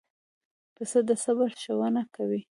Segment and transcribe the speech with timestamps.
[0.75, 2.41] پسه د صبر ښوونه کوي.